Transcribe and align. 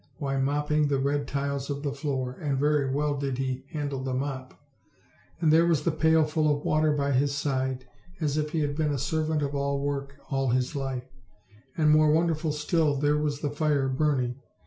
Why, 0.17 0.35
mopping 0.37 0.87
the 0.87 0.97
red 0.97 1.27
tiles 1.27 1.69
of 1.69 1.83
the 1.83 1.91
floor, 1.93 2.35
and 2.41 2.57
very 2.57 2.91
well 2.91 3.17
did 3.19 3.37
he 3.37 3.65
handle 3.69 4.01
the 4.03 4.15
mop. 4.15 4.59
And 5.39 5.53
there 5.53 5.67
was 5.67 5.83
the 5.83 5.91
pail 5.91 6.23
full 6.23 6.51
of 6.51 6.65
water 6.65 6.91
by 6.93 7.11
his 7.11 7.35
side, 7.35 7.85
as 8.19 8.35
if 8.35 8.49
he 8.49 8.61
had 8.61 8.75
been 8.75 8.91
a 8.91 8.97
servant 8.97 9.43
of 9.43 9.53
all 9.53 9.79
work 9.79 10.15
all 10.31 10.49
his 10.49 10.75
life; 10.75 11.07
and 11.77 11.91
more 11.91 12.09
won 12.09 12.25
derful 12.25 12.51
still, 12.51 12.95
there 12.95 13.19
was 13.19 13.41
the 13.41 13.51
fire 13.51 13.87
burning! 13.89 14.39